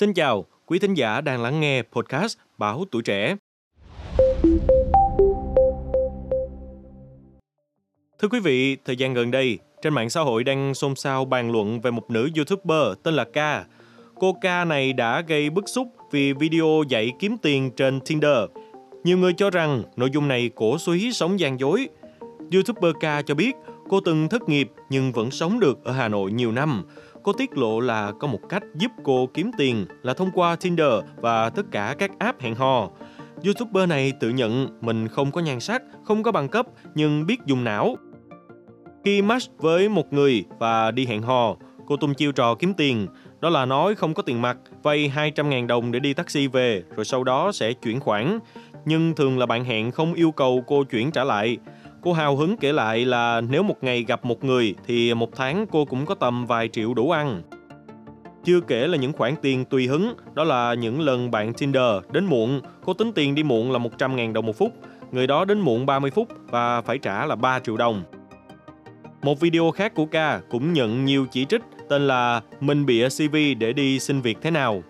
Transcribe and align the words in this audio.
Xin 0.00 0.14
chào, 0.14 0.46
quý 0.66 0.78
thính 0.78 0.94
giả 0.94 1.20
đang 1.20 1.42
lắng 1.42 1.60
nghe 1.60 1.82
podcast 1.82 2.38
Báo 2.58 2.84
Tuổi 2.90 3.02
Trẻ. 3.02 3.36
Thưa 8.18 8.28
quý 8.30 8.40
vị, 8.40 8.76
thời 8.84 8.96
gian 8.96 9.14
gần 9.14 9.30
đây, 9.30 9.58
trên 9.82 9.94
mạng 9.94 10.10
xã 10.10 10.20
hội 10.20 10.44
đang 10.44 10.74
xôn 10.74 10.94
xao 10.94 11.24
bàn 11.24 11.50
luận 11.50 11.80
về 11.80 11.90
một 11.90 12.10
nữ 12.10 12.28
YouTuber 12.36 12.98
tên 13.02 13.14
là 13.14 13.24
K. 13.24 13.66
Cô 14.14 14.32
K 14.32 14.44
này 14.66 14.92
đã 14.92 15.20
gây 15.20 15.50
bức 15.50 15.68
xúc 15.68 15.88
vì 16.10 16.32
video 16.32 16.82
dạy 16.88 17.12
kiếm 17.18 17.36
tiền 17.42 17.70
trên 17.70 18.00
Tinder. 18.00 18.38
Nhiều 19.04 19.18
người 19.18 19.32
cho 19.32 19.50
rằng 19.50 19.82
nội 19.96 20.10
dung 20.12 20.28
này 20.28 20.50
cổ 20.54 20.78
suý 20.78 21.12
sống 21.12 21.40
gian 21.40 21.60
dối. 21.60 21.88
YouTuber 22.52 22.94
K 22.94 23.26
cho 23.26 23.34
biết 23.34 23.52
cô 23.88 24.00
từng 24.00 24.28
thất 24.28 24.48
nghiệp 24.48 24.70
nhưng 24.90 25.12
vẫn 25.12 25.30
sống 25.30 25.60
được 25.60 25.84
ở 25.84 25.92
Hà 25.92 26.08
Nội 26.08 26.32
nhiều 26.32 26.52
năm. 26.52 26.84
Cô 27.28 27.32
tiết 27.32 27.58
lộ 27.58 27.80
là 27.80 28.12
có 28.18 28.28
một 28.28 28.40
cách 28.48 28.62
giúp 28.74 28.92
cô 29.04 29.26
kiếm 29.34 29.50
tiền 29.58 29.86
là 30.02 30.14
thông 30.14 30.30
qua 30.34 30.56
Tinder 30.56 30.92
và 31.16 31.50
tất 31.50 31.62
cả 31.70 31.94
các 31.98 32.10
app 32.18 32.40
hẹn 32.40 32.54
hò. 32.54 32.90
YouTuber 33.44 33.88
này 33.88 34.12
tự 34.20 34.30
nhận 34.30 34.68
mình 34.80 35.08
không 35.08 35.32
có 35.32 35.40
nhan 35.40 35.60
sắc, 35.60 35.82
không 36.04 36.22
có 36.22 36.32
bằng 36.32 36.48
cấp 36.48 36.66
nhưng 36.94 37.26
biết 37.26 37.36
dùng 37.46 37.64
não. 37.64 37.96
Khi 39.04 39.22
match 39.22 39.44
với 39.58 39.88
một 39.88 40.12
người 40.12 40.44
và 40.58 40.90
đi 40.90 41.06
hẹn 41.06 41.22
hò, 41.22 41.56
cô 41.86 41.96
tung 41.96 42.14
chiêu 42.14 42.32
trò 42.32 42.54
kiếm 42.54 42.74
tiền. 42.74 43.06
Đó 43.40 43.50
là 43.50 43.66
nói 43.66 43.94
không 43.94 44.14
có 44.14 44.22
tiền 44.22 44.42
mặt, 44.42 44.58
vay 44.82 45.12
200.000 45.16 45.66
đồng 45.66 45.92
để 45.92 46.00
đi 46.00 46.14
taxi 46.14 46.46
về, 46.46 46.82
rồi 46.96 47.04
sau 47.04 47.24
đó 47.24 47.52
sẽ 47.52 47.72
chuyển 47.72 48.00
khoản. 48.00 48.38
Nhưng 48.84 49.14
thường 49.14 49.38
là 49.38 49.46
bạn 49.46 49.64
hẹn 49.64 49.90
không 49.90 50.14
yêu 50.14 50.30
cầu 50.30 50.64
cô 50.66 50.84
chuyển 50.84 51.10
trả 51.10 51.24
lại. 51.24 51.58
Cô 52.02 52.12
hào 52.12 52.36
hứng 52.36 52.56
kể 52.56 52.72
lại 52.72 53.04
là 53.04 53.40
nếu 53.40 53.62
một 53.62 53.84
ngày 53.84 54.04
gặp 54.08 54.24
một 54.24 54.44
người 54.44 54.74
thì 54.86 55.14
một 55.14 55.36
tháng 55.36 55.66
cô 55.70 55.84
cũng 55.84 56.06
có 56.06 56.14
tầm 56.14 56.46
vài 56.46 56.68
triệu 56.68 56.94
đủ 56.94 57.10
ăn. 57.10 57.42
Chưa 58.44 58.60
kể 58.60 58.86
là 58.86 58.96
những 58.96 59.12
khoản 59.12 59.34
tiền 59.42 59.64
tùy 59.64 59.86
hứng, 59.86 60.14
đó 60.34 60.44
là 60.44 60.74
những 60.74 61.00
lần 61.00 61.30
bạn 61.30 61.52
Tinder 61.52 62.02
đến 62.12 62.24
muộn, 62.24 62.60
cô 62.84 62.92
tính 62.92 63.12
tiền 63.12 63.34
đi 63.34 63.42
muộn 63.42 63.72
là 63.72 63.78
100.000 63.78 64.32
đồng 64.32 64.46
một 64.46 64.56
phút, 64.56 64.72
người 65.12 65.26
đó 65.26 65.44
đến 65.44 65.60
muộn 65.60 65.86
30 65.86 66.10
phút 66.10 66.28
và 66.50 66.80
phải 66.80 66.98
trả 66.98 67.26
là 67.26 67.36
3 67.36 67.60
triệu 67.60 67.76
đồng. 67.76 68.02
Một 69.22 69.40
video 69.40 69.70
khác 69.70 69.94
của 69.94 70.06
ca 70.06 70.40
cũng 70.50 70.72
nhận 70.72 71.04
nhiều 71.04 71.26
chỉ 71.30 71.44
trích 71.44 71.62
tên 71.88 72.06
là 72.06 72.42
Mình 72.60 72.86
bịa 72.86 73.08
CV 73.08 73.36
để 73.58 73.72
đi 73.72 74.00
xin 74.00 74.20
việc 74.20 74.38
thế 74.42 74.50
nào. 74.50 74.82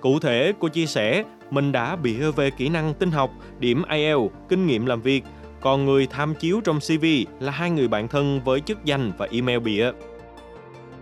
Cụ 0.00 0.18
thể, 0.18 0.52
cô 0.58 0.68
chia 0.68 0.86
sẻ 0.86 1.24
mình 1.50 1.72
đã 1.72 1.96
bịa 1.96 2.30
về 2.30 2.50
kỹ 2.50 2.68
năng 2.68 2.94
tinh 2.94 3.10
học, 3.10 3.30
điểm 3.58 3.82
IELTS, 3.88 4.32
kinh 4.48 4.66
nghiệm 4.66 4.86
làm 4.86 5.00
việc, 5.00 5.24
còn 5.60 5.84
người 5.84 6.06
tham 6.06 6.34
chiếu 6.34 6.60
trong 6.64 6.80
CV 6.80 7.04
là 7.40 7.52
hai 7.52 7.70
người 7.70 7.88
bạn 7.88 8.08
thân 8.08 8.40
với 8.44 8.60
chức 8.60 8.84
danh 8.84 9.12
và 9.18 9.28
email 9.30 9.58
bịa. 9.58 9.90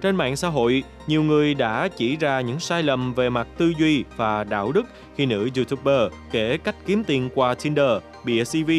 Trên 0.01 0.17
mạng 0.17 0.37
xã 0.37 0.49
hội, 0.49 0.83
nhiều 1.07 1.23
người 1.23 1.55
đã 1.55 1.89
chỉ 1.89 2.17
ra 2.17 2.41
những 2.41 2.61
sai 2.61 2.83
lầm 2.83 3.15
về 3.15 3.31
mặt 3.31 3.49
tư 3.59 3.73
duy 3.79 4.05
và 4.17 4.45
đạo 4.45 4.73
đức 4.73 4.87
khi 5.17 5.27
nữ 5.27 5.49
YouTuber 5.57 6.13
kể 6.33 6.59
cách 6.65 6.77
kiếm 6.87 7.05
tiền 7.05 7.29
qua 7.35 7.55
Tinder, 7.55 7.91
bịa 8.25 8.45
CV. 8.45 8.71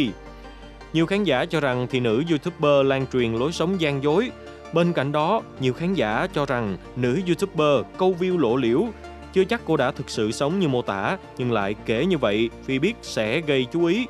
Nhiều 0.93 1.05
khán 1.05 1.23
giả 1.23 1.45
cho 1.45 1.59
rằng 1.59 1.87
thì 1.89 1.99
nữ 1.99 2.23
YouTuber 2.29 2.85
lan 2.85 3.05
truyền 3.13 3.33
lối 3.33 3.51
sống 3.51 3.81
gian 3.81 4.03
dối. 4.03 4.31
Bên 4.73 4.93
cạnh 4.93 5.11
đó, 5.11 5.41
nhiều 5.59 5.73
khán 5.73 5.93
giả 5.93 6.27
cho 6.33 6.45
rằng 6.45 6.77
nữ 6.95 7.19
YouTuber 7.27 7.85
câu 7.97 8.15
view 8.19 8.37
lộ 8.37 8.55
liễu. 8.55 8.87
Chưa 9.33 9.43
chắc 9.43 9.61
cô 9.65 9.77
đã 9.77 9.91
thực 9.91 10.09
sự 10.09 10.31
sống 10.31 10.59
như 10.59 10.67
mô 10.67 10.81
tả, 10.81 11.17
nhưng 11.37 11.51
lại 11.51 11.75
kể 11.85 12.05
như 12.05 12.17
vậy 12.17 12.49
vì 12.65 12.79
biết 12.79 12.93
sẽ 13.01 13.39
gây 13.41 13.67
chú 13.71 13.85
ý 13.85 14.05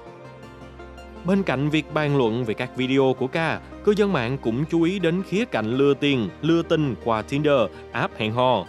Bên 1.27 1.43
cạnh 1.43 1.69
việc 1.69 1.93
bàn 1.93 2.17
luận 2.17 2.43
về 2.43 2.53
các 2.53 2.75
video 2.75 3.15
của 3.19 3.27
ca, 3.27 3.59
cư 3.83 3.91
dân 3.91 4.13
mạng 4.13 4.37
cũng 4.41 4.65
chú 4.71 4.81
ý 4.81 4.99
đến 4.99 5.23
khía 5.23 5.45
cạnh 5.45 5.77
lừa 5.77 5.93
tiền, 5.93 6.29
lừa 6.41 6.61
tin 6.61 6.95
qua 7.03 7.21
Tinder, 7.21 7.61
app 7.91 8.17
hẹn 8.17 8.31
hò. 8.31 8.65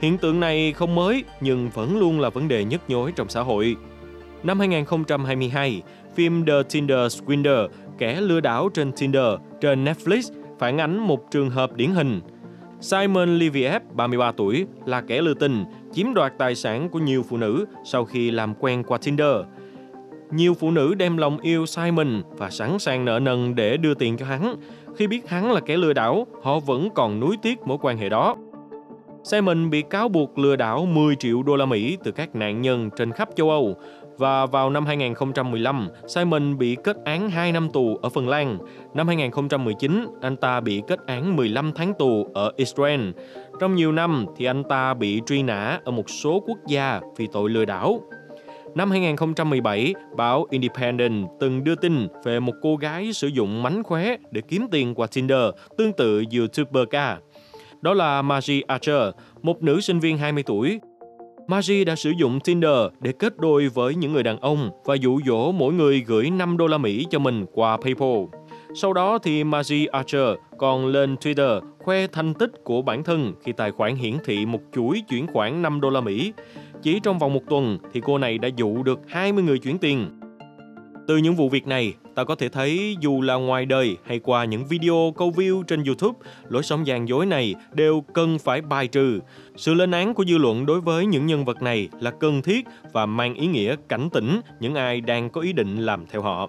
Hiện 0.00 0.18
tượng 0.18 0.40
này 0.40 0.72
không 0.72 0.94
mới 0.94 1.24
nhưng 1.40 1.70
vẫn 1.70 1.98
luôn 1.98 2.20
là 2.20 2.30
vấn 2.30 2.48
đề 2.48 2.64
nhức 2.64 2.80
nhối 2.88 3.12
trong 3.12 3.28
xã 3.28 3.40
hội. 3.40 3.76
Năm 4.42 4.58
2022, 4.58 5.82
phim 6.14 6.46
The 6.46 6.62
Tinder 6.70 6.98
Swindler, 6.98 7.68
kẻ 7.98 8.20
lừa 8.20 8.40
đảo 8.40 8.68
trên 8.74 8.92
Tinder 8.92 9.32
trên 9.60 9.84
Netflix 9.84 10.32
phản 10.58 10.78
ánh 10.78 10.98
một 10.98 11.30
trường 11.30 11.50
hợp 11.50 11.76
điển 11.76 11.90
hình. 11.90 12.20
Simon 12.80 13.38
Liviev, 13.38 13.82
33 13.92 14.32
tuổi, 14.32 14.66
là 14.84 15.00
kẻ 15.00 15.22
lừa 15.22 15.34
tình, 15.34 15.64
chiếm 15.92 16.14
đoạt 16.14 16.32
tài 16.38 16.54
sản 16.54 16.88
của 16.88 16.98
nhiều 16.98 17.22
phụ 17.28 17.36
nữ 17.36 17.64
sau 17.84 18.04
khi 18.04 18.30
làm 18.30 18.54
quen 18.54 18.82
qua 18.82 18.98
Tinder– 18.98 19.36
nhiều 20.30 20.54
phụ 20.54 20.70
nữ 20.70 20.94
đem 20.94 21.16
lòng 21.16 21.38
yêu 21.38 21.66
Simon 21.66 22.22
và 22.28 22.50
sẵn 22.50 22.78
sàng 22.78 23.04
nợ 23.04 23.18
nần 23.18 23.54
để 23.54 23.76
đưa 23.76 23.94
tiền 23.94 24.16
cho 24.16 24.26
hắn. 24.26 24.56
Khi 24.96 25.06
biết 25.06 25.28
hắn 25.28 25.52
là 25.52 25.60
kẻ 25.60 25.76
lừa 25.76 25.92
đảo, 25.92 26.26
họ 26.42 26.60
vẫn 26.60 26.88
còn 26.94 27.20
nuối 27.20 27.36
tiếc 27.42 27.60
mối 27.66 27.78
quan 27.80 27.98
hệ 27.98 28.08
đó. 28.08 28.36
Simon 29.24 29.70
bị 29.70 29.82
cáo 29.82 30.08
buộc 30.08 30.38
lừa 30.38 30.56
đảo 30.56 30.86
10 30.86 31.16
triệu 31.16 31.42
đô 31.42 31.56
la 31.56 31.66
Mỹ 31.66 31.98
từ 32.04 32.10
các 32.10 32.34
nạn 32.34 32.62
nhân 32.62 32.90
trên 32.96 33.12
khắp 33.12 33.28
châu 33.36 33.50
Âu 33.50 33.76
và 34.18 34.46
vào 34.46 34.70
năm 34.70 34.86
2015, 34.86 35.88
Simon 36.08 36.58
bị 36.58 36.76
kết 36.84 36.96
án 37.04 37.30
2 37.30 37.52
năm 37.52 37.68
tù 37.72 37.96
ở 38.02 38.08
Phần 38.08 38.28
Lan. 38.28 38.58
Năm 38.94 39.06
2019, 39.06 40.06
anh 40.20 40.36
ta 40.36 40.60
bị 40.60 40.82
kết 40.88 40.98
án 41.06 41.36
15 41.36 41.72
tháng 41.74 41.92
tù 41.98 42.26
ở 42.34 42.52
Israel. 42.56 43.10
Trong 43.60 43.74
nhiều 43.74 43.92
năm 43.92 44.26
thì 44.36 44.44
anh 44.44 44.64
ta 44.64 44.94
bị 44.94 45.20
truy 45.26 45.42
nã 45.42 45.80
ở 45.84 45.92
một 45.92 46.10
số 46.10 46.42
quốc 46.46 46.58
gia 46.66 47.00
vì 47.16 47.26
tội 47.32 47.50
lừa 47.50 47.64
đảo. 47.64 48.00
Năm 48.76 48.90
2017, 48.90 49.94
báo 50.16 50.46
Independent 50.50 51.26
từng 51.40 51.64
đưa 51.64 51.74
tin 51.74 52.08
về 52.24 52.40
một 52.40 52.52
cô 52.62 52.76
gái 52.76 53.12
sử 53.12 53.28
dụng 53.28 53.62
mánh 53.62 53.82
khóe 53.82 54.16
để 54.30 54.40
kiếm 54.48 54.66
tiền 54.70 54.94
qua 54.94 55.06
Tinder, 55.14 55.50
tương 55.78 55.92
tự 55.92 56.24
YouTuber 56.36 56.84
ca. 56.90 57.18
Đó 57.80 57.94
là 57.94 58.22
Margie 58.22 58.60
Archer, 58.66 59.02
một 59.42 59.62
nữ 59.62 59.80
sinh 59.80 60.00
viên 60.00 60.18
20 60.18 60.42
tuổi. 60.42 60.80
Margie 61.48 61.84
đã 61.84 61.96
sử 61.96 62.12
dụng 62.18 62.40
Tinder 62.40 62.78
để 63.00 63.12
kết 63.18 63.38
đôi 63.38 63.68
với 63.68 63.94
những 63.94 64.12
người 64.12 64.22
đàn 64.22 64.40
ông 64.40 64.70
và 64.84 64.94
dụ 64.94 65.20
dỗ 65.26 65.52
mỗi 65.52 65.72
người 65.74 66.04
gửi 66.06 66.30
5 66.30 66.56
đô 66.56 66.66
la 66.66 66.78
Mỹ 66.78 67.06
cho 67.10 67.18
mình 67.18 67.44
qua 67.52 67.76
PayPal. 67.76 68.24
Sau 68.74 68.92
đó 68.92 69.18
thì 69.18 69.44
Margie 69.44 69.86
Archer 69.86 70.28
còn 70.58 70.86
lên 70.86 71.14
Twitter 71.14 71.60
khoe 71.78 72.06
thành 72.06 72.34
tích 72.34 72.50
của 72.64 72.82
bản 72.82 73.04
thân 73.04 73.32
khi 73.42 73.52
tài 73.52 73.70
khoản 73.70 73.96
hiển 73.96 74.14
thị 74.24 74.46
một 74.46 74.60
chuỗi 74.72 75.02
chuyển 75.08 75.26
khoản 75.26 75.62
5 75.62 75.80
đô 75.80 75.90
la 75.90 76.00
Mỹ. 76.00 76.32
Chỉ 76.86 77.00
trong 77.00 77.18
vòng 77.18 77.34
một 77.34 77.40
tuần 77.48 77.78
thì 77.92 78.00
cô 78.04 78.18
này 78.18 78.38
đã 78.38 78.48
dụ 78.56 78.82
được 78.82 79.00
20 79.08 79.44
người 79.44 79.58
chuyển 79.58 79.78
tiền. 79.78 80.20
Từ 81.08 81.16
những 81.16 81.34
vụ 81.34 81.48
việc 81.48 81.66
này, 81.66 81.94
ta 82.14 82.24
có 82.24 82.34
thể 82.34 82.48
thấy 82.48 82.96
dù 83.00 83.22
là 83.22 83.34
ngoài 83.34 83.66
đời 83.66 83.96
hay 84.04 84.18
qua 84.18 84.44
những 84.44 84.66
video 84.66 85.14
câu 85.16 85.30
view 85.30 85.62
trên 85.62 85.84
YouTube, 85.84 86.18
lối 86.48 86.62
sống 86.62 86.86
gian 86.86 87.08
dối 87.08 87.26
này 87.26 87.54
đều 87.72 88.04
cần 88.14 88.38
phải 88.38 88.60
bài 88.60 88.88
trừ. 88.88 89.20
Sự 89.56 89.74
lên 89.74 89.90
án 89.90 90.14
của 90.14 90.24
dư 90.24 90.38
luận 90.38 90.66
đối 90.66 90.80
với 90.80 91.06
những 91.06 91.26
nhân 91.26 91.44
vật 91.44 91.62
này 91.62 91.88
là 92.00 92.10
cần 92.10 92.42
thiết 92.42 92.66
và 92.92 93.06
mang 93.06 93.34
ý 93.34 93.46
nghĩa 93.46 93.76
cảnh 93.88 94.08
tỉnh 94.12 94.40
những 94.60 94.74
ai 94.74 95.00
đang 95.00 95.30
có 95.30 95.40
ý 95.40 95.52
định 95.52 95.76
làm 95.76 96.06
theo 96.06 96.22
họ. 96.22 96.48